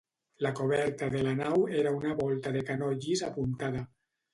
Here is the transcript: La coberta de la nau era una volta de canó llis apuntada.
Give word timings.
La 0.45 0.51
coberta 0.59 1.11
de 1.17 1.21
la 1.29 1.35
nau 1.43 1.67
era 1.83 1.95
una 2.01 2.17
volta 2.25 2.59
de 2.59 2.67
canó 2.73 2.95
llis 3.01 3.27
apuntada. 3.33 3.91